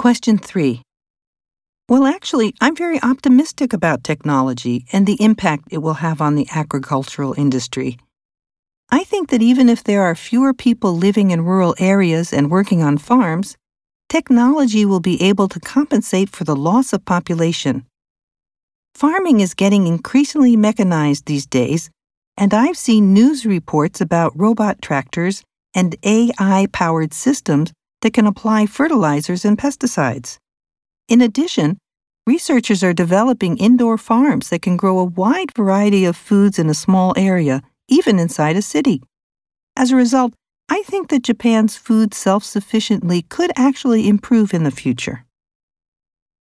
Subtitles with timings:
[0.00, 0.80] Question 3.
[1.86, 6.48] Well, actually, I'm very optimistic about technology and the impact it will have on the
[6.50, 7.98] agricultural industry.
[8.90, 12.82] I think that even if there are fewer people living in rural areas and working
[12.82, 13.58] on farms,
[14.08, 17.84] technology will be able to compensate for the loss of population.
[18.94, 21.90] Farming is getting increasingly mechanized these days,
[22.38, 25.42] and I've seen news reports about robot tractors
[25.74, 30.38] and AI powered systems that can apply fertilizers and pesticides.
[31.08, 31.78] In addition,
[32.26, 36.74] researchers are developing indoor farms that can grow a wide variety of foods in a
[36.74, 39.02] small area even inside a city.
[39.76, 40.32] As a result,
[40.68, 45.26] I think that Japan's food self sufficiently could actually improve in the future.